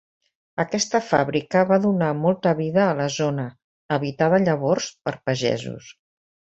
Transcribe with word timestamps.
Aquesta 0.61 1.01
fàbrica 1.09 1.61
va 1.73 1.79
donar 1.83 2.09
molta 2.23 2.55
vida 2.63 2.83
a 2.87 2.97
la 3.03 3.07
zona, 3.19 3.47
habitada 4.01 4.45
llavors 4.49 4.93
per 5.07 5.19
pagesos. 5.31 5.97